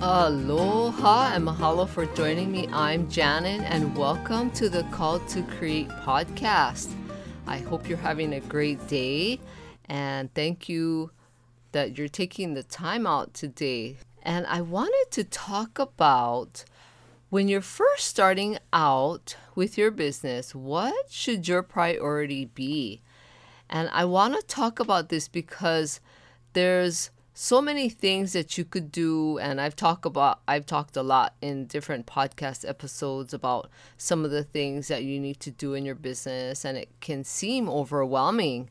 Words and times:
Aloha 0.00 1.32
and 1.34 1.44
mahalo 1.44 1.88
for 1.88 2.06
joining 2.06 2.52
me. 2.52 2.68
I'm 2.72 3.10
Janet 3.10 3.62
and 3.62 3.96
welcome 3.96 4.48
to 4.52 4.68
the 4.68 4.84
Call 4.92 5.18
to 5.18 5.42
Create 5.42 5.88
podcast. 5.88 6.92
I 7.48 7.58
hope 7.58 7.88
you're 7.88 7.98
having 7.98 8.32
a 8.34 8.38
great 8.38 8.86
day 8.86 9.40
and 9.86 10.32
thank 10.34 10.68
you 10.68 11.10
that 11.72 11.98
you're 11.98 12.06
taking 12.06 12.54
the 12.54 12.62
time 12.62 13.08
out 13.08 13.34
today. 13.34 13.96
And 14.22 14.46
I 14.46 14.60
wanted 14.60 15.06
to 15.10 15.24
talk 15.24 15.80
about 15.80 16.64
when 17.30 17.48
you're 17.48 17.60
first 17.60 18.06
starting 18.06 18.58
out 18.72 19.34
with 19.56 19.76
your 19.76 19.90
business, 19.90 20.54
what 20.54 21.10
should 21.10 21.48
your 21.48 21.64
priority 21.64 22.44
be? 22.44 23.02
And 23.68 23.90
I 23.92 24.04
want 24.04 24.36
to 24.36 24.46
talk 24.46 24.78
about 24.78 25.08
this 25.08 25.26
because 25.26 25.98
there's 26.52 27.10
so 27.40 27.62
many 27.62 27.88
things 27.88 28.32
that 28.32 28.58
you 28.58 28.64
could 28.64 28.90
do 28.90 29.38
and 29.38 29.60
I've 29.60 29.76
talked 29.76 30.04
about 30.04 30.40
I've 30.48 30.66
talked 30.66 30.96
a 30.96 31.04
lot 31.04 31.36
in 31.40 31.66
different 31.66 32.04
podcast 32.04 32.68
episodes 32.68 33.32
about 33.32 33.70
some 33.96 34.24
of 34.24 34.32
the 34.32 34.42
things 34.42 34.88
that 34.88 35.04
you 35.04 35.20
need 35.20 35.38
to 35.38 35.52
do 35.52 35.74
in 35.74 35.84
your 35.84 35.94
business 35.94 36.64
and 36.64 36.76
it 36.76 36.88
can 36.98 37.22
seem 37.22 37.68
overwhelming. 37.68 38.70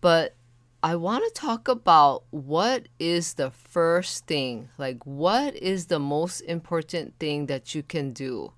But 0.00 0.34
I 0.82 0.96
want 0.96 1.22
to 1.22 1.40
talk 1.40 1.68
about 1.68 2.24
what 2.30 2.88
is 2.98 3.34
the 3.34 3.52
first 3.52 4.26
thing, 4.26 4.70
like 4.76 5.06
what 5.06 5.54
is 5.54 5.86
the 5.86 6.00
most 6.00 6.40
important 6.40 7.16
thing 7.20 7.46
that 7.46 7.76
you 7.76 7.84
can 7.84 8.12
do. 8.12 8.54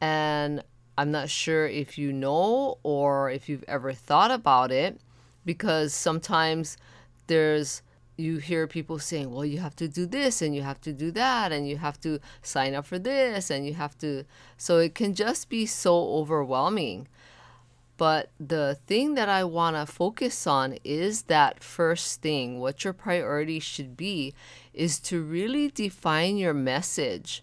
And 0.00 0.64
I'm 0.96 1.10
not 1.10 1.28
sure 1.28 1.66
if 1.66 1.98
you 1.98 2.14
know 2.14 2.78
or 2.82 3.30
if 3.30 3.50
you've 3.50 3.64
ever 3.68 3.92
thought 3.92 4.30
about 4.30 4.72
it 4.72 4.98
because 5.44 5.92
sometimes 5.92 6.78
there's 7.26 7.82
you 8.18 8.38
hear 8.38 8.66
people 8.66 8.98
saying, 8.98 9.30
well, 9.30 9.44
you 9.44 9.58
have 9.58 9.76
to 9.76 9.86
do 9.86 10.04
this 10.04 10.42
and 10.42 10.54
you 10.54 10.62
have 10.62 10.80
to 10.80 10.92
do 10.92 11.12
that 11.12 11.52
and 11.52 11.68
you 11.68 11.76
have 11.76 12.00
to 12.00 12.18
sign 12.42 12.74
up 12.74 12.84
for 12.84 12.98
this 12.98 13.48
and 13.48 13.64
you 13.64 13.74
have 13.74 13.96
to. 13.98 14.24
So 14.56 14.78
it 14.78 14.94
can 14.96 15.14
just 15.14 15.48
be 15.48 15.64
so 15.66 15.96
overwhelming. 15.96 17.06
But 17.96 18.30
the 18.38 18.78
thing 18.86 19.14
that 19.14 19.28
I 19.28 19.44
want 19.44 19.76
to 19.76 19.92
focus 19.92 20.46
on 20.46 20.78
is 20.84 21.22
that 21.22 21.62
first 21.62 22.20
thing. 22.20 22.58
What 22.58 22.84
your 22.84 22.92
priority 22.92 23.60
should 23.60 23.96
be 23.96 24.34
is 24.74 24.98
to 25.00 25.22
really 25.22 25.68
define 25.68 26.36
your 26.36 26.54
message. 26.54 27.42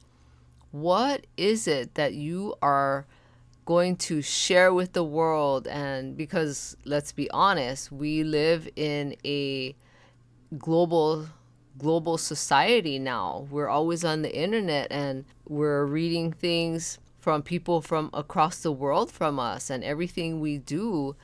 What 0.71 1.25
is 1.37 1.67
it 1.67 1.95
that 1.95 2.13
you 2.13 2.55
are 2.61 3.05
going 3.65 3.95
to 3.95 4.21
share 4.21 4.73
with 4.73 4.91
the 4.91 5.03
world? 5.03 5.67
And 5.67 6.17
because 6.17 6.75
let's 6.83 7.13
be 7.13 7.29
honest, 7.31 7.93
we 7.93 8.23
live 8.23 8.67
in 8.75 9.15
a 9.25 9.75
global 10.57 11.27
global 11.77 12.17
society 12.17 12.97
now. 12.97 13.47
We're 13.49 13.67
always 13.67 14.05
on 14.05 14.21
the 14.21 14.33
internet 14.33 14.87
and 14.91 15.25
we're 15.45 15.85
reading 15.85 16.31
things 16.31 16.99
from 17.19 17.41
people 17.41 17.81
from 17.81 18.09
across 18.13 18.59
the 18.59 18.71
world 18.71 19.11
from 19.11 19.39
us 19.39 19.69
and 19.69 19.83
everything 19.83 20.39
we 20.39 20.57
do 20.57 21.15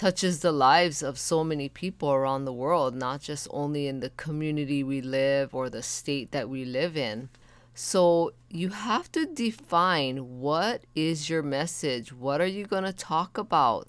touches 0.00 0.40
the 0.40 0.50
lives 0.50 1.02
of 1.02 1.18
so 1.18 1.44
many 1.44 1.68
people 1.68 2.10
around 2.10 2.46
the 2.46 2.52
world, 2.52 2.94
not 2.94 3.20
just 3.20 3.46
only 3.50 3.86
in 3.86 4.00
the 4.00 4.08
community 4.10 4.82
we 4.82 5.02
live 5.02 5.54
or 5.54 5.68
the 5.68 5.82
state 5.82 6.32
that 6.32 6.48
we 6.48 6.64
live 6.64 6.96
in. 6.96 7.28
So 7.74 8.32
you 8.48 8.70
have 8.70 9.12
to 9.12 9.26
define 9.26 10.40
what 10.40 10.84
is 10.94 11.28
your 11.28 11.42
message? 11.42 12.12
What 12.12 12.40
are 12.40 12.46
you 12.46 12.64
going 12.64 12.84
to 12.84 12.92
talk 12.94 13.36
about? 13.36 13.88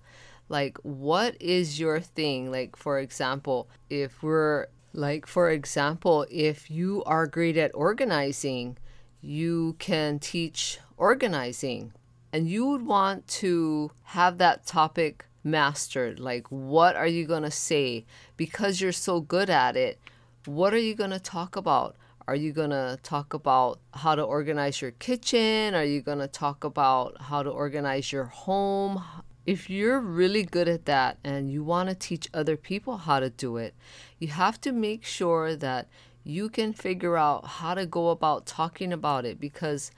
Like 0.52 0.78
what 0.84 1.42
is 1.42 1.80
your 1.80 2.00
thing? 2.00 2.52
Like 2.52 2.76
for 2.76 3.00
example 3.00 3.70
if 3.90 4.22
we're 4.22 4.68
like 4.94 5.26
for 5.26 5.50
example 5.50 6.26
if 6.30 6.70
you 6.70 7.04
are 7.06 7.26
great 7.26 7.58
at 7.58 7.72
organizing 7.74 8.78
you 9.22 9.76
can 9.80 10.20
teach 10.20 10.80
organizing. 10.98 11.94
And 12.34 12.50
you 12.50 12.66
would 12.68 12.86
want 12.86 13.28
to 13.40 13.92
have 14.04 14.38
that 14.40 14.66
topic 14.66 15.26
mastered. 15.44 16.20
Like 16.20 16.48
what 16.50 16.96
are 16.96 17.08
you 17.08 17.26
going 17.26 17.44
to 17.44 17.52
say? 17.52 18.06
Because 18.36 18.82
you're 18.82 18.92
so 18.92 19.22
good 19.22 19.50
at 19.50 19.76
it 19.76 20.00
what 20.46 20.74
are 20.74 20.80
you 20.80 20.96
going 20.96 21.12
to 21.12 21.20
talk 21.20 21.56
about? 21.56 21.96
Are 22.28 22.36
you 22.36 22.52
going 22.52 22.72
to 22.72 22.98
talk 23.04 23.34
about 23.34 23.80
how 23.94 24.16
to 24.16 24.24
organize 24.24 24.82
your 24.82 24.92
kitchen? 24.92 25.76
Are 25.76 25.84
you 25.84 26.02
going 26.02 26.20
to 26.20 26.28
talk 26.28 26.64
about 26.64 27.22
how 27.22 27.44
to 27.44 27.50
organize 27.50 28.12
your 28.12 28.26
home? 28.26 29.04
If 29.46 29.70
you're 29.70 30.00
really 30.00 30.44
good 30.44 30.68
at 30.68 30.86
that 30.86 31.18
and 31.24 31.52
you 31.52 31.64
want 31.64 31.90
to 31.90 31.96
teach 31.96 32.30
other 32.34 32.56
people 32.56 32.98
how 32.98 33.20
to 33.20 33.30
do 33.30 33.58
it, 33.58 33.74
you 34.20 34.28
have 34.28 34.62
to 34.62 34.72
make 34.72 35.04
sure 35.04 35.56
that 35.56 35.88
you 36.24 36.50
can 36.50 36.74
figure 36.74 37.18
out 37.18 37.46
how 37.46 37.74
to 37.74 37.86
go 37.86 38.10
about 38.10 38.46
talking 38.46 38.94
about 38.94 39.26
it 39.26 39.40
because 39.40 39.92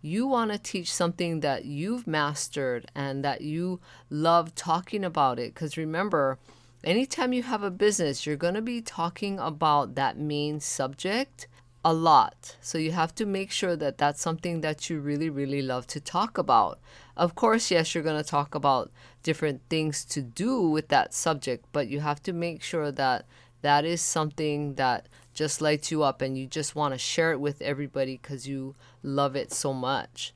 you 0.00 0.26
want 0.26 0.52
to 0.52 0.58
teach 0.58 0.92
something 0.92 1.40
that 1.40 1.64
you've 1.64 2.06
mastered 2.06 2.90
and 2.94 3.24
that 3.24 3.40
you 3.42 3.80
love 4.08 4.54
talking 4.54 5.04
about 5.04 5.38
it. 5.38 5.52
Because 5.52 5.76
remember, 5.76 6.38
anytime 6.84 7.32
you 7.32 7.42
have 7.42 7.62
a 7.62 7.70
business, 7.70 8.24
you're 8.24 8.36
going 8.36 8.54
to 8.54 8.62
be 8.62 8.80
talking 8.80 9.38
about 9.38 9.94
that 9.96 10.16
main 10.16 10.60
subject 10.60 11.48
a 11.86 11.94
lot. 11.94 12.56
So 12.60 12.78
you 12.78 12.90
have 12.90 13.14
to 13.14 13.24
make 13.24 13.52
sure 13.52 13.76
that 13.76 13.96
that's 13.96 14.20
something 14.20 14.60
that 14.62 14.90
you 14.90 14.98
really, 14.98 15.30
really 15.30 15.62
love 15.62 15.86
to 15.86 16.00
talk 16.00 16.36
about. 16.36 16.80
Of 17.16 17.36
course, 17.36 17.70
yes, 17.70 17.94
you're 17.94 18.02
going 18.02 18.20
to 18.20 18.28
talk 18.28 18.56
about 18.56 18.90
different 19.22 19.60
things 19.70 20.04
to 20.06 20.20
do 20.20 20.68
with 20.68 20.88
that 20.88 21.14
subject, 21.14 21.64
but 21.70 21.86
you 21.86 22.00
have 22.00 22.20
to 22.24 22.32
make 22.32 22.60
sure 22.60 22.90
that 22.90 23.24
that 23.62 23.84
is 23.84 24.00
something 24.02 24.74
that 24.74 25.08
just 25.32 25.60
lights 25.60 25.92
you 25.92 26.02
up 26.02 26.22
and 26.22 26.36
you 26.36 26.48
just 26.48 26.74
want 26.74 26.92
to 26.92 26.98
share 26.98 27.30
it 27.30 27.38
with 27.38 27.62
everybody 27.62 28.18
because 28.20 28.48
you 28.48 28.74
love 29.04 29.36
it 29.36 29.52
so 29.52 29.72
much. 29.72 30.34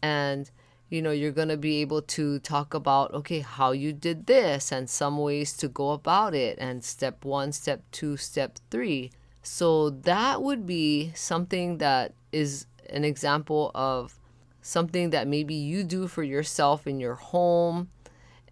And 0.00 0.48
you 0.88 1.02
know, 1.02 1.10
you're 1.10 1.32
going 1.32 1.48
to 1.48 1.56
be 1.56 1.80
able 1.80 2.02
to 2.02 2.38
talk 2.38 2.74
about, 2.74 3.12
okay, 3.14 3.40
how 3.40 3.72
you 3.72 3.92
did 3.92 4.26
this 4.26 4.70
and 4.70 4.88
some 4.88 5.16
ways 5.16 5.56
to 5.56 5.66
go 5.66 5.92
about 5.92 6.34
it, 6.34 6.58
and 6.60 6.84
step 6.84 7.24
one, 7.24 7.50
step 7.50 7.82
two, 7.90 8.18
step 8.18 8.58
three 8.70 9.10
so 9.42 9.90
that 9.90 10.42
would 10.42 10.66
be 10.66 11.12
something 11.14 11.78
that 11.78 12.14
is 12.30 12.66
an 12.88 13.04
example 13.04 13.70
of 13.74 14.18
something 14.60 15.10
that 15.10 15.26
maybe 15.26 15.54
you 15.54 15.82
do 15.82 16.06
for 16.06 16.22
yourself 16.22 16.86
in 16.86 17.00
your 17.00 17.16
home 17.16 17.90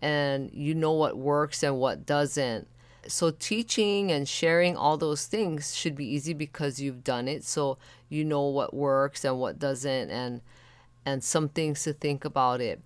and 0.02 0.50
you 0.52 0.74
know 0.74 0.92
what 0.92 1.16
works 1.16 1.62
and 1.62 1.78
what 1.78 2.04
doesn't. 2.04 2.66
So 3.06 3.30
teaching 3.30 4.10
and 4.10 4.28
sharing 4.28 4.76
all 4.76 4.96
those 4.96 5.26
things 5.26 5.74
should 5.74 5.94
be 5.94 6.06
easy 6.06 6.34
because 6.34 6.80
you've 6.80 7.04
done 7.04 7.28
it 7.28 7.44
so 7.44 7.78
you 8.08 8.24
know 8.24 8.42
what 8.42 8.74
works 8.74 9.24
and 9.24 9.38
what 9.38 9.58
doesn't 9.58 10.10
and 10.10 10.42
and 11.06 11.24
some 11.24 11.48
things 11.48 11.84
to 11.84 11.92
think 11.92 12.24
about 12.24 12.60
it. 12.60 12.80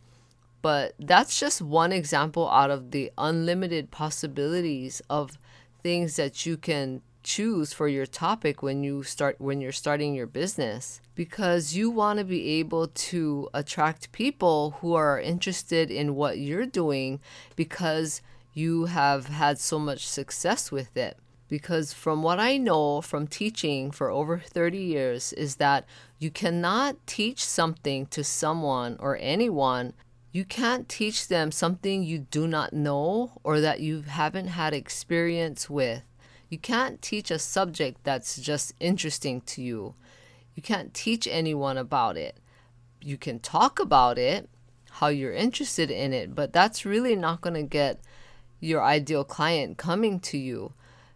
But 0.62 0.94
that's 0.98 1.38
just 1.38 1.60
one 1.60 1.92
example 1.92 2.48
out 2.48 2.71
of 2.71 2.91
the 2.91 3.10
unlimited 3.19 3.91
possibilities 3.91 5.03
of 5.10 5.36
things 5.82 6.16
that 6.16 6.47
you 6.47 6.56
can 6.56 7.03
choose 7.24 7.72
for 7.72 7.88
your 7.88 8.06
topic 8.06 8.62
when 8.62 8.84
you 8.84 9.02
start 9.02 9.36
when 9.40 9.60
you're 9.60 9.72
starting 9.72 10.14
your 10.14 10.26
business 10.26 11.00
because 11.14 11.74
you 11.74 11.90
want 11.90 12.18
to 12.18 12.24
be 12.24 12.50
able 12.60 12.88
to 12.88 13.48
attract 13.54 14.12
people 14.12 14.76
who 14.80 14.94
are 14.94 15.20
interested 15.20 15.90
in 15.90 16.14
what 16.14 16.38
you're 16.38 16.66
doing 16.66 17.20
because 17.56 18.20
you 18.52 18.84
have 18.86 19.26
had 19.26 19.58
so 19.58 19.78
much 19.78 20.06
success 20.06 20.70
with 20.70 20.96
it. 20.96 21.18
Because 21.48 21.92
from 21.92 22.22
what 22.22 22.40
I 22.40 22.56
know 22.56 23.00
from 23.00 23.26
teaching 23.26 23.91
for 23.91 24.10
over 24.10 24.38
30 24.38 24.78
years 24.78 25.32
is 25.34 25.56
that 25.56 25.84
you 26.18 26.30
cannot 26.30 26.96
teach 27.06 27.44
something 27.44 28.06
to 28.06 28.24
someone 28.24 28.96
or 28.98 29.18
anyone. 29.20 29.92
You 30.32 30.44
can't 30.44 30.88
teach 30.88 31.28
them 31.28 31.52
something 31.52 32.02
you 32.02 32.18
do 32.18 32.46
not 32.46 32.72
know 32.72 33.32
or 33.44 33.60
that 33.60 33.80
you 33.80 34.02
haven't 34.02 34.48
had 34.48 34.72
experience 34.72 35.68
with 35.70 36.02
you 36.54 36.59
can't 36.60 37.03
teach 37.03 37.33
a 37.33 37.39
subject 37.41 38.04
that's 38.04 38.36
just 38.36 38.74
interesting 38.78 39.41
to 39.41 39.60
you. 39.60 39.97
You 40.54 40.62
can't 40.62 40.95
teach 40.95 41.27
anyone 41.27 41.77
about 41.77 42.16
it. 42.16 42.36
You 43.03 43.16
can 43.16 43.41
talk 43.41 43.80
about 43.80 44.18
it, 44.18 44.48
how 44.89 45.09
you're 45.09 45.33
interested 45.33 45.91
in 45.91 46.12
it, 46.12 46.33
but 46.33 46.53
that's 46.53 46.86
really 46.86 47.16
not 47.16 47.41
going 47.41 47.54
to 47.54 47.65
get 47.65 47.98
your 48.60 48.84
ideal 48.84 49.24
client 49.24 49.78
coming 49.78 50.21
to 50.21 50.39
you. 50.39 50.74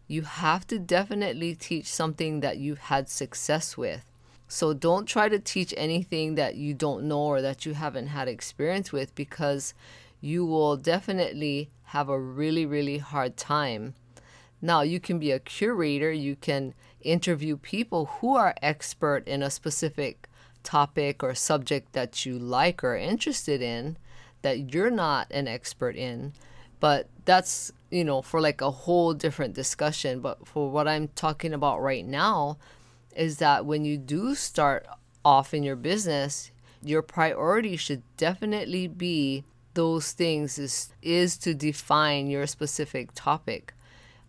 You 0.08 0.22
have 0.22 0.66
to 0.66 0.78
definitely 0.80 1.54
teach 1.54 1.86
something 1.86 2.40
that 2.40 2.58
you've 2.58 2.90
had 2.90 3.08
success 3.08 3.76
with. 3.76 4.10
So 4.48 4.74
don't 4.74 5.06
try 5.06 5.28
to 5.28 5.38
teach 5.38 5.72
anything 5.76 6.34
that 6.34 6.56
you 6.56 6.74
don't 6.74 7.04
know 7.04 7.26
or 7.26 7.42
that 7.42 7.64
you 7.64 7.74
haven't 7.74 8.08
had 8.08 8.26
experience 8.26 8.90
with 8.90 9.14
because 9.14 9.72
you 10.20 10.44
will 10.44 10.76
definitely 10.76 11.70
have 11.94 12.08
a 12.08 12.18
really, 12.18 12.66
really 12.66 12.98
hard 12.98 13.36
time 13.36 13.94
now, 14.60 14.82
you 14.82 14.98
can 14.98 15.18
be 15.18 15.30
a 15.30 15.38
curator, 15.38 16.12
you 16.12 16.36
can 16.36 16.74
interview 17.00 17.56
people 17.56 18.06
who 18.06 18.36
are 18.36 18.54
expert 18.60 19.26
in 19.28 19.42
a 19.42 19.50
specific 19.50 20.28
topic 20.64 21.22
or 21.22 21.34
subject 21.34 21.92
that 21.92 22.26
you 22.26 22.38
like 22.38 22.82
or 22.82 22.96
interested 22.96 23.62
in 23.62 23.96
that 24.42 24.72
you're 24.72 24.90
not 24.90 25.28
an 25.30 25.46
expert 25.46 25.96
in. 25.96 26.32
But 26.80 27.08
that's, 27.24 27.72
you 27.90 28.04
know, 28.04 28.22
for 28.22 28.40
like 28.40 28.60
a 28.60 28.70
whole 28.70 29.14
different 29.14 29.54
discussion. 29.54 30.20
But 30.20 30.46
for 30.46 30.70
what 30.70 30.88
I'm 30.88 31.08
talking 31.08 31.52
about 31.52 31.80
right 31.80 32.06
now, 32.06 32.58
is 33.16 33.38
that 33.38 33.66
when 33.66 33.84
you 33.84 33.96
do 33.96 34.34
start 34.34 34.86
off 35.24 35.52
in 35.52 35.62
your 35.62 35.76
business, 35.76 36.50
your 36.82 37.02
priority 37.02 37.76
should 37.76 38.02
definitely 38.16 38.86
be 38.86 39.44
those 39.74 40.12
things 40.12 40.58
is 40.58 40.92
is 41.02 41.36
to 41.36 41.54
define 41.54 42.28
your 42.28 42.46
specific 42.46 43.10
topic 43.14 43.74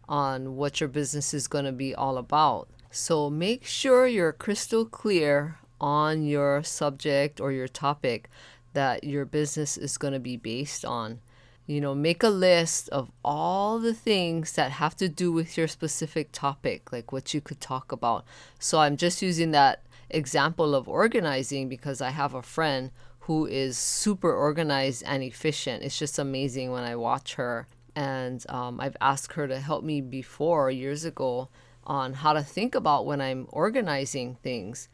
on 0.09 0.55
what 0.55 0.81
your 0.81 0.89
business 0.89 1.33
is 1.33 1.47
going 1.47 1.65
to 1.65 1.71
be 1.71 1.95
all 1.95 2.17
about. 2.17 2.67
So 2.91 3.29
make 3.29 3.65
sure 3.65 4.07
you're 4.07 4.33
crystal 4.33 4.83
clear 4.83 5.59
on 5.79 6.23
your 6.23 6.63
subject 6.63 7.39
or 7.39 7.51
your 7.51 7.67
topic 7.67 8.29
that 8.73 9.03
your 9.03 9.23
business 9.25 9.77
is 9.77 9.97
going 9.97 10.13
to 10.13 10.19
be 10.19 10.35
based 10.35 10.83
on. 10.83 11.19
You 11.67 11.79
know, 11.79 11.93
make 11.93 12.23
a 12.23 12.29
list 12.29 12.89
of 12.89 13.11
all 13.23 13.77
the 13.77 13.93
things 13.93 14.53
that 14.53 14.71
have 14.71 14.97
to 14.97 15.07
do 15.07 15.31
with 15.31 15.55
your 15.55 15.67
specific 15.67 16.31
topic, 16.31 16.91
like 16.91 17.11
what 17.11 17.31
you 17.35 17.41
could 17.41 17.61
talk 17.61 17.91
about. 17.91 18.25
So 18.57 18.79
I'm 18.79 18.97
just 18.97 19.21
using 19.21 19.51
that 19.51 19.83
example 20.09 20.73
of 20.73 20.89
organizing 20.89 21.69
because 21.69 22.01
I 22.01 22.09
have 22.09 22.33
a 22.33 22.41
friend 22.41 22.89
who 23.21 23.45
is 23.45 23.77
super 23.77 24.33
organized 24.33 25.03
and 25.05 25.21
efficient. 25.21 25.83
It's 25.83 25.99
just 25.99 26.17
amazing 26.17 26.71
when 26.71 26.83
I 26.83 26.95
watch 26.95 27.35
her. 27.35 27.67
And 27.99 28.45
um, 28.47 28.79
I've 28.79 28.95
asked 29.01 29.33
her 29.33 29.45
to 29.45 29.59
help 29.59 29.83
me 29.83 29.99
before 29.99 30.71
years 30.71 31.03
ago 31.03 31.49
on 31.83 32.13
how 32.13 32.31
to 32.31 32.41
think 32.41 32.73
about 32.73 33.05
when 33.05 33.19
I'm 33.19 33.45
organizing 33.49 34.35
things. 34.35 34.87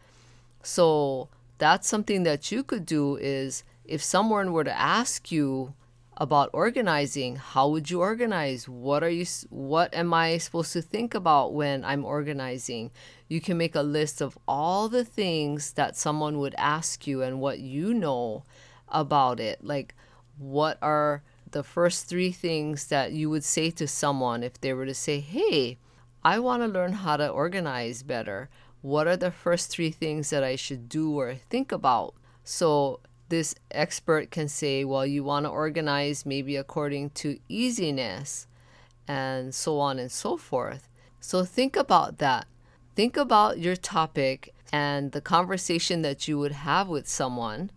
So 0.64 1.30
that's 1.60 1.88
something 1.88 2.24
that 2.24 2.52
you 2.52 2.64
could 2.64 2.84
do 2.84 3.16
is 3.18 3.64
if 3.84 4.02
someone 4.02 4.52
were 4.52 4.64
to 4.64 4.76
ask 4.76 5.32
you 5.32 5.76
about 6.18 6.50
organizing, 6.52 7.36
how 7.36 7.70
would 7.70 7.92
you 7.92 8.00
organize? 8.02 8.68
What 8.68 9.04
are 9.04 9.10
you 9.10 9.28
what 9.52 9.94
am 9.94 10.12
I 10.12 10.40
supposed 10.40 10.74
to 10.74 10.82
think 10.82 11.14
about 11.14 11.54
when 11.54 11.86
I'm 11.86 12.06
organizing? 12.06 12.90
You 13.28 13.40
can 13.40 13.56
make 13.56 13.76
a 13.76 13.84
list 13.84 14.20
of 14.20 14.36
all 14.48 14.90
the 14.90 15.06
things 15.06 15.74
that 15.74 15.96
someone 15.96 16.40
would 16.40 16.56
ask 16.58 17.06
you 17.06 17.22
and 17.22 17.40
what 17.40 17.60
you 17.60 17.94
know 17.94 18.46
about 18.90 19.40
it. 19.40 19.64
Like 19.64 19.94
what 20.40 20.80
are 20.82 21.22
the 21.56 21.64
first 21.64 22.00
3 22.10 22.34
things 22.34 22.88
that 22.88 23.14
you 23.14 23.30
would 23.30 23.46
say 23.46 23.72
to 23.72 23.88
someone 23.88 24.44
if 24.44 24.60
they 24.60 24.74
were 24.74 24.86
to 24.86 24.94
say, 25.06 25.18
"Hey, 25.22 25.78
I 26.22 26.36
want 26.40 26.62
to 26.64 26.76
learn 26.78 26.94
how 27.04 27.16
to 27.18 27.30
organize 27.30 28.04
better." 28.04 28.50
What 28.82 29.08
are 29.08 29.18
the 29.18 29.32
first 29.32 29.66
3 29.70 29.90
things 29.90 30.30
that 30.32 30.44
I 30.44 30.58
should 30.58 30.90
do 30.90 31.18
or 31.20 31.30
think 31.52 31.72
about? 31.72 32.14
So 32.44 33.00
this 33.30 33.56
expert 33.72 34.26
can 34.32 34.48
say, 34.50 34.76
well, 34.84 35.06
you 35.06 35.24
want 35.24 35.46
to 35.46 35.50
organize 35.64 36.26
maybe 36.26 36.56
according 36.58 37.12
to 37.22 37.40
easiness 37.48 38.48
and 39.08 39.56
so 39.64 39.80
on 39.80 39.98
and 39.98 40.12
so 40.12 40.38
forth. 40.38 40.84
So 41.20 41.46
think 41.46 41.76
about 41.78 42.18
that. 42.26 42.46
Think 42.96 43.16
about 43.18 43.60
your 43.66 43.78
topic 43.78 44.54
and 44.72 45.04
the 45.14 45.22
conversation 45.22 46.02
that 46.04 46.28
you 46.28 46.38
would 46.38 46.58
have 46.70 46.88
with 46.88 47.08
someone. 47.08 47.72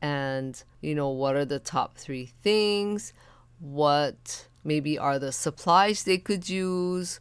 And, 0.00 0.62
you 0.82 0.94
know, 0.96 1.08
what 1.08 1.36
are 1.36 1.44
the 1.44 1.60
top 1.60 1.96
three 1.96 2.32
things? 2.42 3.12
What 3.60 4.48
maybe 4.64 4.98
are 4.98 5.18
the 5.18 5.32
supplies 5.32 6.02
they 6.02 6.18
could 6.18 6.48
use? 6.48 7.20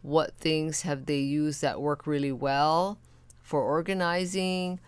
What 0.00 0.34
things 0.38 0.82
have 0.82 1.06
they 1.06 1.18
used 1.18 1.60
that 1.60 1.80
work 1.80 2.06
really 2.06 2.32
well 2.32 2.98
for 3.42 3.62
organizing? 3.62 4.80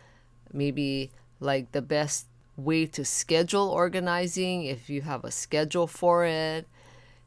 Maybe 0.52 1.12
like 1.38 1.72
the 1.72 1.82
best 1.82 2.26
way 2.56 2.86
to 2.86 3.04
schedule 3.04 3.68
organizing 3.68 4.64
if 4.64 4.88
you 4.88 5.02
have 5.02 5.24
a 5.24 5.30
schedule 5.30 5.86
for 5.86 6.24
it. 6.24 6.66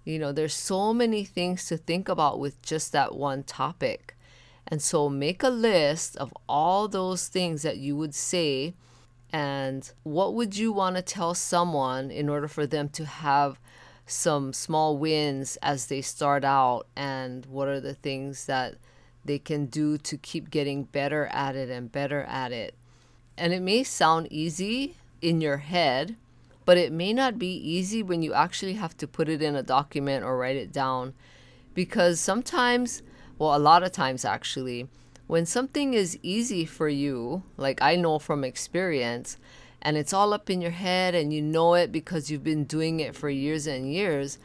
You 0.04 0.18
know, 0.18 0.32
there's 0.32 0.56
so 0.56 0.94
many 0.94 1.24
things 1.24 1.68
to 1.68 1.78
think 1.78 2.10
about 2.10 2.40
with 2.40 2.62
just 2.62 2.92
that 2.94 3.16
one 3.16 3.44
topic. 3.44 4.16
And 4.66 4.82
so 4.82 5.10
make 5.10 5.44
a 5.44 5.50
list 5.50 6.18
of 6.18 6.34
all 6.50 6.88
those 6.88 7.28
things 7.28 7.62
that 7.62 7.78
you 7.78 7.96
would 7.96 8.16
say 8.16 8.74
and 9.32 9.92
what 10.04 10.34
would 10.34 10.56
you 10.58 10.72
want 10.72 10.96
to 10.96 11.02
tell 11.02 11.34
someone 11.34 12.12
in 12.12 12.30
order 12.30 12.48
for 12.48 12.66
them 12.66 12.90
to 12.90 13.06
have 13.06 13.60
some 14.06 14.54
small 14.54 14.98
wins 14.98 15.58
as 15.62 15.88
they 15.88 16.02
start 16.02 16.46
out 16.46 16.88
and 16.96 17.46
what 17.48 17.68
are 17.68 17.82
the 17.82 17.94
things 17.94 18.46
that 18.46 18.76
they 19.26 19.38
can 19.38 19.66
do 19.66 19.98
to 19.98 20.18
keep 20.18 20.50
getting 20.50 20.84
better 20.84 21.28
at 21.28 21.56
it 21.56 21.70
and 21.70 21.92
better 21.92 22.24
at 22.24 22.54
it. 22.54 22.74
And 23.38 23.54
it 23.54 23.62
may 23.62 23.84
sound 23.84 24.28
easy 24.32 24.96
in 25.22 25.42
your 25.42 25.58
head, 25.58 26.16
but 26.64 26.78
it 26.78 26.92
may 26.92 27.12
not 27.12 27.38
be 27.38 27.54
easy 27.54 28.02
when 28.02 28.22
you 28.22 28.34
actually 28.34 28.74
have 28.74 28.96
to 28.98 29.08
put 29.08 29.28
it 29.28 29.42
in 29.42 29.56
a 29.56 29.64
document 29.64 30.24
or 30.24 30.38
write 30.38 30.56
it 30.56 30.72
down. 30.72 31.14
Because 31.74 32.20
sometimes, 32.20 33.04
well, 33.38 33.56
a 33.56 33.60
lot 33.60 33.84
of 33.84 33.92
times 33.92 34.24
actually, 34.24 34.88
when 35.28 35.46
something 35.46 35.94
is 35.94 36.18
easy 36.24 36.66
for 36.66 36.88
you, 36.88 37.44
like 37.58 37.82
I 37.82 37.96
know 37.96 38.18
from 38.18 38.44
experience, 38.44 39.38
and 39.82 39.98
it's 39.98 40.14
all 40.14 40.34
up 40.34 40.50
in 40.50 40.62
your 40.62 40.72
head 40.72 41.14
and 41.14 41.34
you 41.34 41.42
know 41.42 41.76
it 41.76 41.92
because 41.92 42.32
you've 42.32 42.44
been 42.44 42.64
doing 42.64 43.00
it 43.00 43.16
for 43.16 43.30
years 43.30 43.68
and 43.68 43.94
years, 43.94 44.40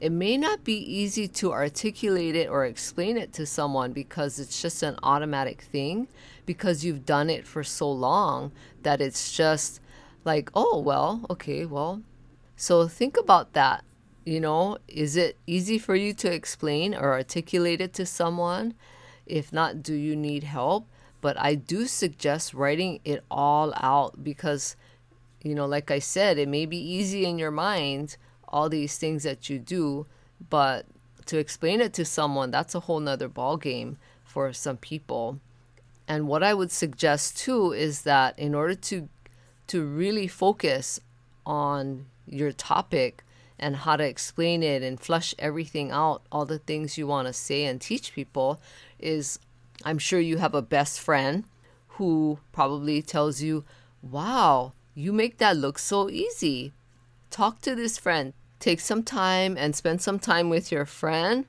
it 0.00 0.10
may 0.10 0.36
not 0.36 0.64
be 0.64 0.76
easy 0.76 1.28
to 1.28 1.52
articulate 1.52 2.34
it 2.34 2.48
or 2.50 2.66
explain 2.66 3.16
it 3.16 3.32
to 3.32 3.46
someone 3.46 3.92
because 3.92 4.38
it's 4.38 4.60
just 4.60 4.82
an 4.82 4.98
automatic 5.02 5.62
thing 5.62 6.08
because 6.44 6.84
you've 6.84 7.06
done 7.06 7.30
it 7.30 7.46
for 7.46 7.62
so 7.62 7.90
long 7.90 8.52
that 8.82 9.00
it's 9.00 9.34
just 9.34 9.80
like, 10.24 10.50
oh, 10.54 10.78
well, 10.78 11.24
okay, 11.30 11.64
well. 11.64 12.02
So 12.56 12.88
think 12.88 13.16
about 13.16 13.52
that. 13.52 13.84
You 14.24 14.40
know, 14.40 14.78
is 14.88 15.16
it 15.16 15.36
easy 15.46 15.78
for 15.78 15.94
you 15.94 16.12
to 16.14 16.32
explain 16.32 16.94
or 16.94 17.12
articulate 17.12 17.80
it 17.80 17.92
to 17.94 18.06
someone? 18.06 18.74
If 19.26 19.52
not, 19.52 19.82
do 19.82 19.94
you 19.94 20.16
need 20.16 20.44
help? 20.44 20.86
But 21.20 21.38
I 21.38 21.54
do 21.54 21.86
suggest 21.86 22.52
writing 22.52 23.00
it 23.04 23.24
all 23.30 23.72
out 23.76 24.22
because, 24.22 24.76
you 25.42 25.54
know, 25.54 25.66
like 25.66 25.90
I 25.90 25.98
said, 25.98 26.38
it 26.38 26.48
may 26.48 26.66
be 26.66 26.78
easy 26.78 27.24
in 27.24 27.38
your 27.38 27.50
mind, 27.50 28.16
all 28.48 28.68
these 28.68 28.98
things 28.98 29.22
that 29.22 29.48
you 29.48 29.58
do, 29.58 30.06
but 30.50 30.86
to 31.26 31.38
explain 31.38 31.80
it 31.80 31.94
to 31.94 32.04
someone, 32.04 32.50
that's 32.50 32.74
a 32.74 32.80
whole 32.80 33.00
nother 33.00 33.28
ball 33.28 33.56
game 33.56 33.96
for 34.24 34.52
some 34.52 34.76
people. 34.76 35.40
And 36.06 36.28
what 36.28 36.42
I 36.42 36.52
would 36.52 36.70
suggest 36.70 37.38
too 37.38 37.72
is 37.72 38.02
that 38.02 38.38
in 38.38 38.54
order 38.54 38.74
to 38.74 39.08
to 39.68 39.82
really 39.82 40.28
focus 40.28 41.00
on 41.46 42.04
your 42.26 42.52
topic 42.52 43.24
and 43.58 43.76
how 43.76 43.96
to 43.96 44.04
explain 44.04 44.62
it 44.62 44.82
and 44.82 45.00
flush 45.00 45.34
everything 45.38 45.90
out, 45.90 46.22
all 46.30 46.44
the 46.44 46.58
things 46.58 46.98
you 46.98 47.06
want 47.06 47.26
to 47.26 47.32
say 47.32 47.64
and 47.64 47.80
teach 47.80 48.12
people, 48.12 48.60
is 49.04 49.38
I'm 49.84 49.98
sure 49.98 50.20
you 50.20 50.38
have 50.38 50.54
a 50.54 50.62
best 50.62 51.00
friend 51.00 51.44
who 51.88 52.38
probably 52.52 53.02
tells 53.02 53.42
you, 53.42 53.64
Wow, 54.02 54.72
you 54.94 55.12
make 55.12 55.38
that 55.38 55.56
look 55.56 55.78
so 55.78 56.10
easy. 56.10 56.72
Talk 57.30 57.60
to 57.62 57.74
this 57.74 57.98
friend. 57.98 58.32
Take 58.60 58.80
some 58.80 59.02
time 59.02 59.56
and 59.58 59.74
spend 59.74 60.00
some 60.00 60.18
time 60.18 60.48
with 60.48 60.70
your 60.70 60.86
friend 60.86 61.46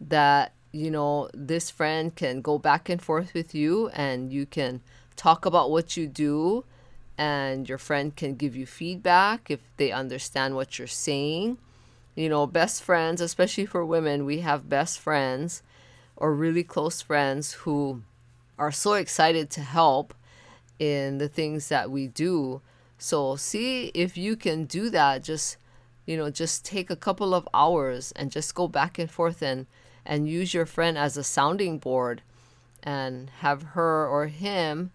that, 0.00 0.52
you 0.72 0.90
know, 0.90 1.28
this 1.32 1.70
friend 1.70 2.14
can 2.14 2.40
go 2.40 2.58
back 2.58 2.88
and 2.88 3.00
forth 3.00 3.34
with 3.34 3.54
you 3.54 3.88
and 3.88 4.32
you 4.32 4.46
can 4.46 4.80
talk 5.16 5.46
about 5.46 5.70
what 5.70 5.96
you 5.96 6.06
do 6.06 6.64
and 7.16 7.68
your 7.68 7.78
friend 7.78 8.14
can 8.14 8.36
give 8.36 8.54
you 8.54 8.66
feedback 8.66 9.50
if 9.50 9.60
they 9.76 9.90
understand 9.92 10.54
what 10.54 10.78
you're 10.78 10.86
saying. 10.86 11.58
You 12.14 12.28
know, 12.28 12.46
best 12.46 12.82
friends, 12.82 13.20
especially 13.20 13.66
for 13.66 13.84
women, 13.84 14.24
we 14.24 14.40
have 14.40 14.68
best 14.68 14.98
friends 14.98 15.62
or 16.18 16.34
really 16.34 16.64
close 16.64 17.00
friends 17.00 17.52
who 17.52 18.02
are 18.58 18.72
so 18.72 18.94
excited 18.94 19.48
to 19.48 19.60
help 19.60 20.12
in 20.78 21.18
the 21.18 21.28
things 21.28 21.68
that 21.68 21.90
we 21.90 22.08
do. 22.08 22.60
So, 22.98 23.36
see 23.36 23.86
if 23.94 24.18
you 24.18 24.36
can 24.36 24.64
do 24.64 24.90
that. 24.90 25.22
Just, 25.22 25.56
you 26.04 26.16
know, 26.16 26.30
just 26.30 26.64
take 26.64 26.90
a 26.90 26.96
couple 26.96 27.32
of 27.32 27.48
hours 27.54 28.12
and 28.16 28.32
just 28.32 28.54
go 28.54 28.66
back 28.66 28.98
and 28.98 29.10
forth 29.10 29.40
and, 29.40 29.66
and 30.04 30.28
use 30.28 30.52
your 30.52 30.66
friend 30.66 30.98
as 30.98 31.16
a 31.16 31.22
sounding 31.22 31.78
board 31.78 32.22
and 32.82 33.30
have 33.38 33.62
her 33.62 34.06
or 34.06 34.26
him 34.26 34.90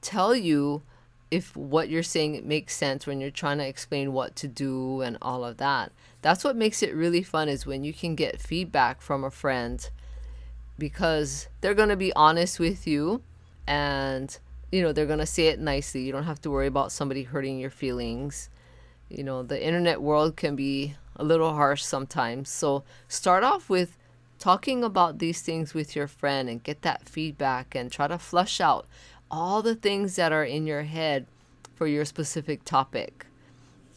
tell 0.00 0.34
you 0.34 0.82
if 1.30 1.56
what 1.56 1.88
you're 1.88 2.02
saying 2.02 2.46
makes 2.46 2.76
sense 2.76 3.06
when 3.06 3.20
you're 3.20 3.30
trying 3.30 3.58
to 3.58 3.66
explain 3.66 4.12
what 4.12 4.34
to 4.36 4.48
do 4.48 5.02
and 5.02 5.18
all 5.20 5.44
of 5.44 5.56
that. 5.58 5.92
That's 6.22 6.44
what 6.44 6.56
makes 6.56 6.82
it 6.82 6.94
really 6.94 7.22
fun 7.22 7.48
is 7.48 7.66
when 7.66 7.84
you 7.84 7.92
can 7.92 8.14
get 8.14 8.40
feedback 8.40 9.00
from 9.02 9.24
a 9.24 9.30
friend 9.30 9.88
because 10.78 11.48
they're 11.60 11.74
going 11.74 11.88
to 11.88 11.96
be 11.96 12.12
honest 12.14 12.60
with 12.60 12.86
you 12.86 13.22
and 13.66 14.38
you 14.70 14.82
know 14.82 14.92
they're 14.92 15.06
going 15.06 15.18
to 15.18 15.26
say 15.26 15.48
it 15.48 15.58
nicely. 15.58 16.02
You 16.02 16.12
don't 16.12 16.24
have 16.24 16.40
to 16.42 16.50
worry 16.50 16.66
about 16.66 16.92
somebody 16.92 17.22
hurting 17.24 17.58
your 17.58 17.70
feelings. 17.70 18.48
You 19.08 19.24
know, 19.24 19.42
the 19.42 19.62
internet 19.62 20.02
world 20.02 20.36
can 20.36 20.54
be 20.54 20.94
a 21.16 21.24
little 21.24 21.54
harsh 21.54 21.82
sometimes. 21.82 22.48
So 22.48 22.84
start 23.08 23.42
off 23.42 23.68
with 23.68 23.96
talking 24.38 24.84
about 24.84 25.18
these 25.18 25.40
things 25.40 25.74
with 25.74 25.96
your 25.96 26.06
friend 26.06 26.48
and 26.48 26.62
get 26.62 26.82
that 26.82 27.08
feedback 27.08 27.74
and 27.74 27.90
try 27.90 28.06
to 28.06 28.18
flush 28.18 28.60
out 28.60 28.86
all 29.30 29.62
the 29.62 29.74
things 29.74 30.16
that 30.16 30.32
are 30.32 30.44
in 30.44 30.66
your 30.66 30.82
head 30.82 31.26
for 31.74 31.86
your 31.86 32.04
specific 32.04 32.64
topic. 32.64 33.26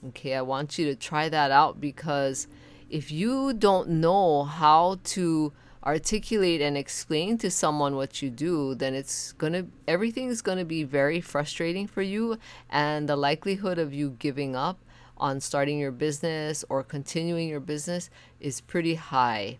Okay, 0.08 0.34
I 0.34 0.42
want 0.42 0.80
you 0.80 0.86
to 0.86 0.96
try 0.96 1.30
that 1.30 1.52
out 1.52 1.80
because 1.80 2.48
if 2.90 3.12
you 3.12 3.54
don't 3.54 3.90
know 3.90 4.44
how 4.44 5.00
to 5.04 5.54
articulate 5.84 6.62
and 6.62 6.78
explain 6.78 7.38
to 7.40 7.50
someone 7.50 7.96
what 7.96 8.22
you 8.22 8.30
do, 8.30 8.76
then 8.76 8.94
it's 8.94 9.32
going 9.34 9.54
to 9.54 9.66
everything's 9.88 10.42
going 10.42 10.58
to 10.58 10.66
be 10.66 10.84
very 10.84 11.22
frustrating 11.22 11.88
for 11.88 12.02
you 12.02 12.38
and 12.70 13.10
the 13.10 13.16
likelihood 13.16 13.80
of 13.80 13.94
you 13.94 14.16
giving 14.20 14.56
up 14.56 14.78
on 15.18 15.40
starting 15.40 15.80
your 15.80 15.92
business 15.92 16.64
or 16.70 16.84
continuing 16.84 17.48
your 17.48 17.60
business 17.60 18.10
is 18.40 18.62
pretty 18.62 18.96
high. 18.96 19.58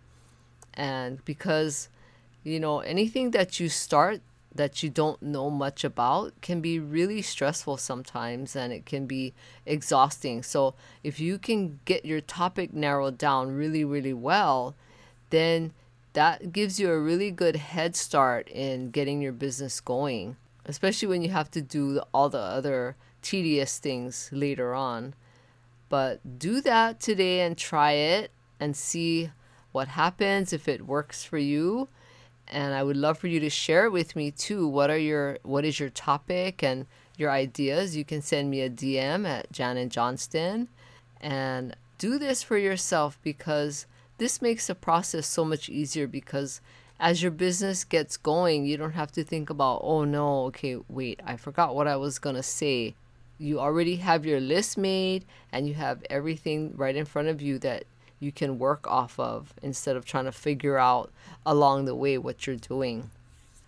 And 0.74 1.24
because 1.26 1.90
you 2.44 2.60
know, 2.60 2.80
anything 2.80 3.32
that 3.32 3.60
you 3.60 3.70
start 3.70 4.22
that 4.54 4.84
you 4.84 4.90
don't 4.90 5.22
know 5.22 5.50
much 5.50 5.84
about 5.84 6.34
can 6.42 6.60
be 6.60 6.78
really 6.80 7.22
stressful 7.22 7.78
sometimes 7.78 8.56
and 8.56 8.74
it 8.74 8.86
can 8.86 9.06
be 9.06 9.34
exhausting. 9.66 10.44
So, 10.44 10.76
if 11.04 11.20
you 11.20 11.38
can 11.38 11.80
get 11.86 12.04
your 12.06 12.20
topic 12.20 12.74
narrowed 12.74 13.18
down 13.18 13.56
really, 13.56 13.86
really 13.86 14.14
well, 14.14 14.76
then 15.30 15.72
that 16.14 16.52
gives 16.52 16.80
you 16.80 16.90
a 16.90 17.00
really 17.00 17.32
good 17.32 17.56
head 17.56 17.96
start 17.96 18.48
in 18.50 18.92
getting 18.92 19.22
your 19.22 19.32
business 19.32 19.80
going, 19.80 20.38
especially 20.66 21.08
when 21.08 21.22
you 21.22 21.30
have 21.30 21.52
to 21.52 21.62
do 21.62 22.02
all 22.14 22.30
the 22.30 22.38
other 22.38 22.96
tedious 23.22 23.78
things 23.78 24.30
later 24.32 24.74
on. 24.74 25.14
But 25.90 26.40
do 26.40 26.62
that 26.62 27.00
today 27.00 27.42
and 27.42 27.58
try 27.58 27.92
it 27.94 28.32
and 28.60 28.76
see 28.76 29.32
what 29.72 29.90
happens 29.90 30.54
if 30.54 30.68
it 30.68 30.86
works 30.86 31.24
for 31.24 31.38
you 31.38 31.88
and 32.52 32.74
I 32.74 32.84
would 32.84 32.98
love 32.98 33.18
for 33.18 33.28
you 33.28 33.40
to 33.40 33.50
share 33.50 33.90
with 33.90 34.16
me 34.16 34.30
too. 34.30 34.68
What 34.68 34.90
are 34.90 34.98
your 34.98 35.38
what 35.44 35.66
is 35.66 35.80
your 35.80 35.90
topic 35.90 36.62
and 36.62 36.86
your 37.18 37.32
ideas? 37.32 37.96
You 37.96 38.04
can 38.04 38.22
send 38.22 38.52
me 38.52 38.62
a 38.62 38.70
DM 38.70 39.26
at 39.26 39.52
Janet 39.52 39.90
Johnston 39.90 40.68
and 41.22 41.76
do 41.98 42.20
this 42.20 42.44
for 42.44 42.58
yourself 42.58 43.18
because 43.24 43.86
this 44.22 44.40
makes 44.40 44.68
the 44.68 44.76
process 44.76 45.26
so 45.26 45.44
much 45.44 45.68
easier 45.68 46.06
because 46.06 46.62
as 47.00 47.24
your 47.24 47.32
business 47.32 47.84
gets 47.84 48.18
going, 48.18 48.68
you 48.68 48.78
don't 48.78 48.92
have 48.92 49.12
to 49.12 49.24
think 49.24 49.50
about, 49.50 49.82
oh 49.84 50.04
no, 50.04 50.44
okay, 50.44 50.78
wait, 50.88 51.20
I 51.26 51.38
forgot 51.38 51.74
what 51.74 51.88
I 51.88 51.96
was 51.96 52.20
going 52.20 52.36
to 52.36 52.44
say. 52.44 52.94
You 53.40 53.60
already 53.60 53.96
have 53.96 54.24
your 54.24 54.40
list 54.40 54.78
made 54.78 55.26
and 55.52 55.68
you 55.68 55.74
have 55.74 56.04
everything 56.08 56.76
right 56.76 56.96
in 56.96 57.06
front 57.06 57.30
of 57.30 57.42
you 57.42 57.58
that 57.66 57.86
you 58.20 58.32
can 58.32 58.60
work 58.60 58.86
off 58.86 59.20
of 59.20 59.56
instead 59.64 59.96
of 59.96 60.06
trying 60.06 60.26
to 60.26 60.32
figure 60.32 60.78
out 60.78 61.12
along 61.44 61.86
the 61.86 61.96
way 61.96 62.20
what 62.20 62.46
you're 62.46 62.58
doing. 62.58 63.10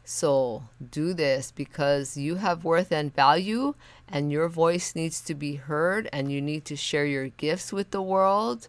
So 0.05 0.65
do 0.91 1.15
this 1.15 1.49
because 1.49 2.15
you 2.15 2.35
have 2.35 2.63
worth 2.63 2.91
and 2.91 3.11
value, 3.11 3.73
and 4.07 4.31
your 4.31 4.49
voice 4.49 4.93
needs 4.93 5.19
to 5.21 5.33
be 5.33 5.55
heard, 5.55 6.07
and 6.13 6.31
you 6.31 6.43
need 6.43 6.63
to 6.65 6.75
share 6.75 7.07
your 7.07 7.29
gifts 7.29 7.73
with 7.73 7.89
the 7.89 8.03
world 8.03 8.67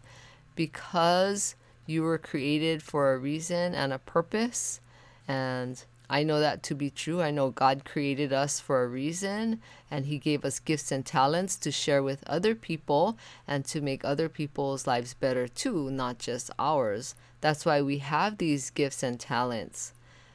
because 0.56 1.56
you 1.86 2.02
were 2.02 2.18
created 2.18 2.82
for 2.82 3.12
a 3.12 3.18
reason 3.18 3.74
and 3.74 3.92
a 3.92 3.98
purpose. 3.98 4.80
And 5.26 5.82
I 6.08 6.22
know 6.22 6.40
that 6.40 6.62
to 6.64 6.74
be 6.74 6.90
true. 6.90 7.22
I 7.22 7.30
know 7.30 7.50
God 7.50 7.84
created 7.84 8.32
us 8.32 8.60
for 8.60 8.82
a 8.82 8.88
reason 8.88 9.60
and 9.90 10.06
He 10.06 10.18
gave 10.18 10.44
us 10.44 10.60
gifts 10.60 10.92
and 10.92 11.04
talents 11.04 11.56
to 11.56 11.70
share 11.70 12.02
with 12.02 12.22
other 12.26 12.54
people 12.54 13.18
and 13.48 13.64
to 13.66 13.80
make 13.80 14.04
other 14.04 14.28
people's 14.28 14.86
lives 14.86 15.14
better 15.14 15.48
too, 15.48 15.90
not 15.90 16.18
just 16.18 16.50
ours. 16.58 17.14
That's 17.40 17.64
why 17.64 17.80
we 17.82 17.98
have 17.98 18.38
these 18.38 18.70
gifts 18.70 19.02
and 19.02 19.18
talents. 19.18 19.92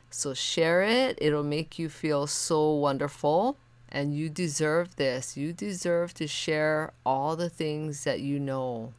So 0.09 0.33
share 0.33 0.81
it, 0.81 1.17
it'll 1.21 1.43
make 1.43 1.77
you 1.77 1.87
feel 1.89 2.25
so 2.27 2.73
wonderful. 2.73 3.57
And 3.91 4.15
you 4.15 4.29
deserve 4.29 4.95
this. 4.97 5.35
You 5.35 5.51
deserve 5.51 6.13
to 6.15 6.27
share 6.27 6.93
all 7.03 7.35
the 7.35 7.49
things 7.49 8.03
that 8.03 8.19
you 8.19 8.39
know. 8.39 8.93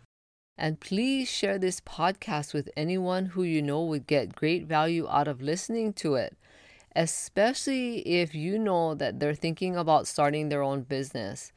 And 0.60 0.78
please 0.78 1.28
share 1.28 1.58
this 1.58 1.80
podcast 1.80 2.52
with 2.52 2.68
anyone 2.76 3.26
who 3.26 3.42
you 3.42 3.62
know 3.62 3.82
would 3.82 4.06
get 4.06 4.36
great 4.36 4.66
value 4.66 5.08
out 5.08 5.26
of 5.26 5.40
listening 5.40 5.92
to 5.94 6.14
it 6.14 6.36
especially 6.94 8.00
if 8.00 8.34
you 8.34 8.58
know 8.58 8.94
that 8.94 9.20
they're 9.20 9.34
thinking 9.34 9.76
about 9.76 10.06
starting 10.06 10.48
their 10.48 10.62
own 10.62 10.82
business. 10.82 11.52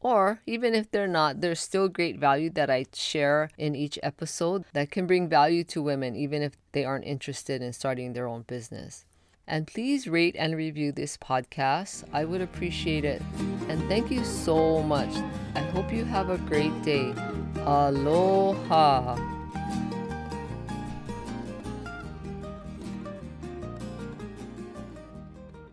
Or 0.00 0.40
even 0.46 0.74
if 0.74 0.90
they're 0.90 1.06
not, 1.06 1.40
there's 1.40 1.60
still 1.60 1.88
great 1.88 2.18
value 2.18 2.50
that 2.50 2.68
I 2.68 2.86
share 2.92 3.50
in 3.56 3.76
each 3.76 3.98
episode 4.02 4.64
that 4.72 4.90
can 4.90 5.06
bring 5.06 5.28
value 5.28 5.62
to 5.64 5.82
women, 5.82 6.16
even 6.16 6.42
if 6.42 6.56
they 6.72 6.84
aren't 6.84 7.04
interested 7.04 7.62
in 7.62 7.72
starting 7.72 8.12
their 8.12 8.26
own 8.26 8.42
business. 8.42 9.04
And 9.46 9.66
please 9.66 10.06
rate 10.06 10.36
and 10.38 10.56
review 10.56 10.92
this 10.92 11.16
podcast. 11.16 12.04
I 12.12 12.24
would 12.24 12.40
appreciate 12.40 13.04
it. 13.04 13.20
And 13.68 13.82
thank 13.88 14.10
you 14.10 14.24
so 14.24 14.82
much. 14.82 15.10
I 15.54 15.60
hope 15.60 15.92
you 15.92 16.04
have 16.04 16.30
a 16.30 16.38
great 16.38 16.82
day. 16.82 17.12
Aloha. 17.64 19.41